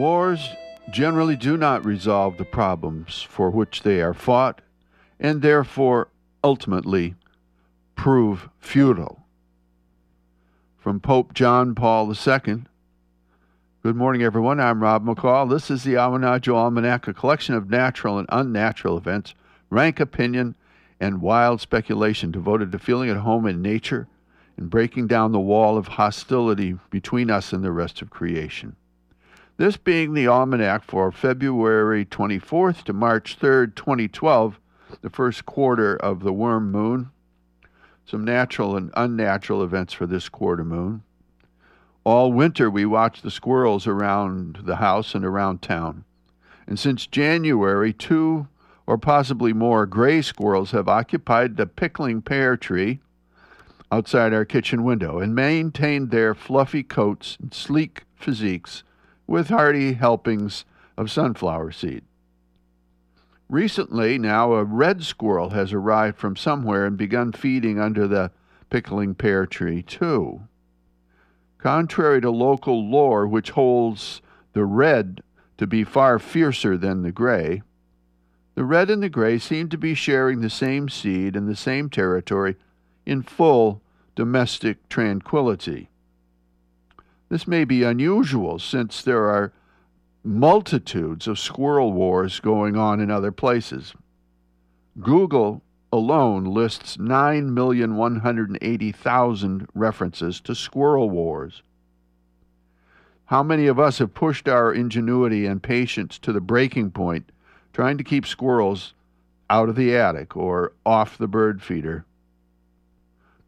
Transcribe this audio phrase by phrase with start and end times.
[0.00, 0.48] Wars
[0.90, 4.62] generally do not resolve the problems for which they are fought,
[5.18, 6.08] and therefore
[6.42, 7.16] ultimately
[7.96, 9.26] prove futile.
[10.78, 12.62] From Pope John Paul II.
[13.82, 14.58] Good morning, everyone.
[14.58, 15.50] I'm Rob McCall.
[15.50, 19.34] This is the Awanadjo Almanac, a collection of natural and unnatural events,
[19.68, 20.54] rank opinion,
[20.98, 24.08] and wild speculation devoted to feeling at home in nature
[24.56, 28.76] and breaking down the wall of hostility between us and the rest of creation.
[29.60, 34.58] This being the almanac for February 24th to March 3rd, 2012,
[35.02, 37.10] the first quarter of the worm moon.
[38.06, 41.02] Some natural and unnatural events for this quarter moon.
[42.04, 46.04] All winter, we watch the squirrels around the house and around town.
[46.66, 48.48] And since January, two
[48.86, 53.00] or possibly more gray squirrels have occupied the pickling pear tree
[53.92, 58.84] outside our kitchen window and maintained their fluffy coats and sleek physiques
[59.30, 60.64] with hearty helpings
[60.98, 62.02] of sunflower seed.
[63.48, 68.32] Recently, now, a red squirrel has arrived from somewhere and begun feeding under the
[68.70, 70.40] pickling pear tree, too.
[71.58, 74.20] Contrary to local lore, which holds
[74.52, 75.22] the red
[75.58, 77.62] to be far fiercer than the gray,
[78.56, 81.88] the red and the gray seem to be sharing the same seed and the same
[81.88, 82.56] territory
[83.06, 83.80] in full
[84.16, 85.89] domestic tranquility.
[87.30, 89.54] This may be unusual since there are
[90.24, 93.94] multitudes of squirrel wars going on in other places.
[95.00, 101.62] Google alone lists 9,180,000 references to squirrel wars.
[103.26, 107.30] How many of us have pushed our ingenuity and patience to the breaking point
[107.72, 108.92] trying to keep squirrels
[109.48, 112.04] out of the attic or off the bird feeder?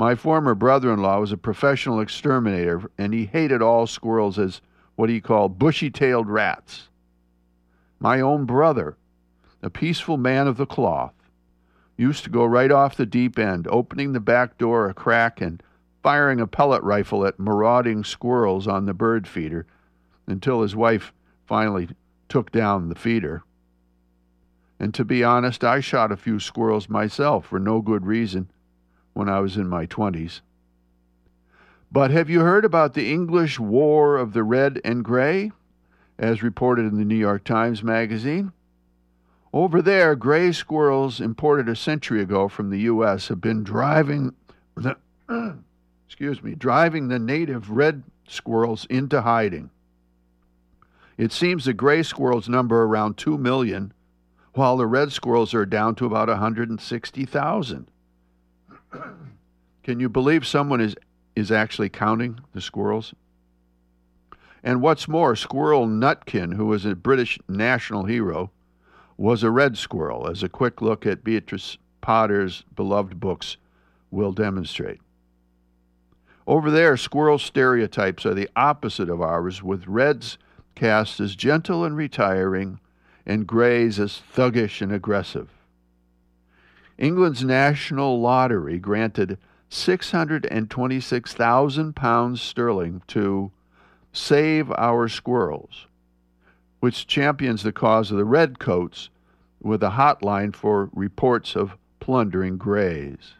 [0.00, 4.62] My former brother in law was a professional exterminator, and he hated all squirrels as
[4.96, 6.88] what he called bushy tailed rats.
[7.98, 8.96] My own brother,
[9.60, 11.12] a peaceful man of the cloth,
[11.98, 15.62] used to go right off the deep end, opening the back door a crack and
[16.02, 19.66] firing a pellet rifle at marauding squirrels on the bird feeder
[20.26, 21.12] until his wife
[21.44, 21.90] finally
[22.30, 23.42] took down the feeder.
[24.78, 28.50] And to be honest, I shot a few squirrels myself for no good reason
[29.12, 30.40] when I was in my 20s.
[31.92, 35.50] But have you heard about the English War of the Red and Gray,
[36.18, 38.52] as reported in the New York Times Magazine?
[39.52, 43.26] Over there, gray squirrels imported a century ago from the U.S.
[43.28, 44.34] have been driving
[44.76, 44.96] the,
[46.06, 49.70] excuse me, driving the native red squirrels into hiding.
[51.18, 53.92] It seems the gray squirrels number around 2 million,
[54.54, 57.90] while the red squirrels are down to about 160,000.
[59.82, 60.94] Can you believe someone is,
[61.34, 63.14] is actually counting the squirrels?
[64.62, 68.50] And what's more, Squirrel Nutkin, who was a British national hero,
[69.16, 73.56] was a red squirrel, as a quick look at Beatrix Potter's beloved books
[74.10, 75.00] will demonstrate.
[76.46, 80.36] Over there, squirrel stereotypes are the opposite of ours, with reds
[80.74, 82.80] cast as gentle and retiring,
[83.26, 85.48] and grays as thuggish and aggressive.
[87.00, 89.38] England's National Lottery granted
[89.70, 93.50] 626,000 pounds sterling to
[94.12, 95.86] Save Our Squirrels,
[96.80, 99.08] which champions the cause of the redcoats
[99.62, 103.32] with a hotline for reports of plundering grays.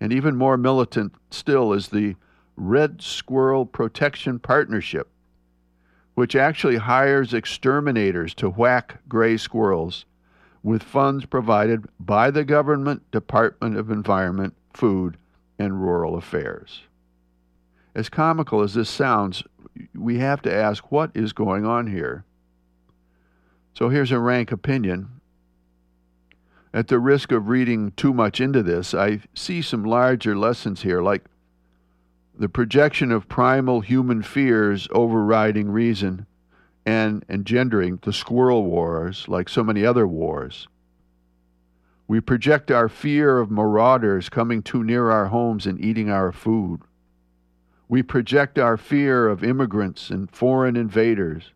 [0.00, 2.16] And even more militant still is the
[2.56, 5.10] Red Squirrel Protection Partnership,
[6.14, 10.06] which actually hires exterminators to whack gray squirrels
[10.62, 15.16] with funds provided by the Government Department of Environment, Food,
[15.58, 16.82] and Rural Affairs.
[17.94, 19.42] As comical as this sounds,
[19.94, 22.24] we have to ask what is going on here.
[23.74, 25.20] So here's a rank opinion.
[26.72, 31.02] At the risk of reading too much into this, I see some larger lessons here,
[31.02, 31.24] like
[32.38, 36.26] the projection of primal human fears overriding reason
[36.90, 40.66] and engendering the squirrel wars like so many other wars.
[42.08, 46.80] We project our fear of marauders coming too near our homes and eating our food.
[47.88, 51.52] We project our fear of immigrants and foreign invaders.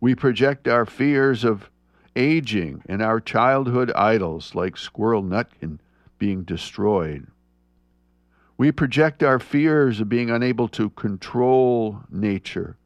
[0.00, 1.70] We project our fears of
[2.16, 5.78] aging and our childhood idols like Squirrel Nutkin
[6.18, 7.28] being destroyed.
[8.56, 12.76] We project our fears of being unable to control nature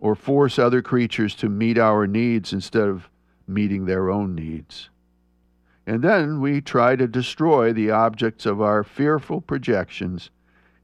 [0.00, 3.08] or force other creatures to meet our needs instead of
[3.46, 4.90] meeting their own needs.
[5.86, 10.30] And then we try to destroy the objects of our fearful projections,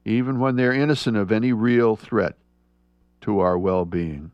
[0.04, 2.36] even when they're innocent of any real threat
[3.20, 4.30] to our well being.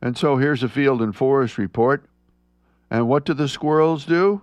[0.00, 2.04] And so here's a field and forest report.
[2.90, 4.42] And what do the squirrels do?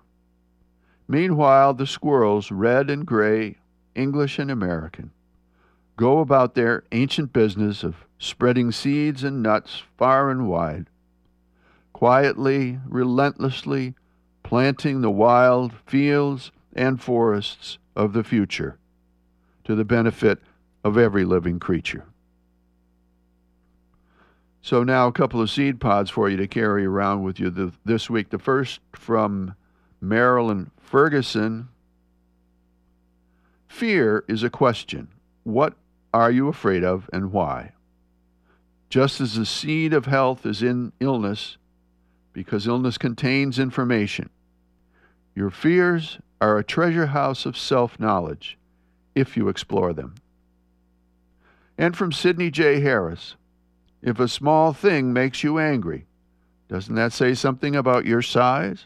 [1.08, 3.58] Meanwhile, the squirrels, red and gray,
[3.96, 5.12] English and American,
[6.00, 10.86] go about their ancient business of spreading seeds and nuts far and wide,
[11.92, 13.94] quietly, relentlessly
[14.42, 18.80] planting the wild fields and forests of the future
[19.66, 20.40] to the benefit
[20.86, 22.06] of every living creature.
[24.62, 28.10] So, now a couple of seed pods for you to carry around with you this
[28.10, 28.30] week.
[28.30, 29.54] The first from
[30.00, 31.68] Marilyn Ferguson.
[33.68, 35.10] Fear is a question.
[35.44, 35.74] What
[36.14, 37.74] are you afraid of and why?
[38.90, 41.58] Just as the seed of health is in illness,
[42.34, 44.30] because illness contains information,
[45.36, 48.58] your fears are a treasure house of self knowledge
[49.16, 50.16] if you explore them.
[51.78, 52.80] And from Sidney J.
[52.80, 53.36] Harris
[54.02, 56.06] If a small thing makes you angry,
[56.68, 58.86] doesn't that say something about your size?